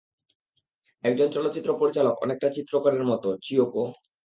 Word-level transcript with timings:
একজন 1.03 1.27
চলচ্চিত্র 1.31 1.69
পরিচালক 1.81 2.15
অনেকটা 2.23 2.47
চিত্রকরের 2.55 3.03
মতো, 3.03 3.29
চিয়োকো। 3.43 3.83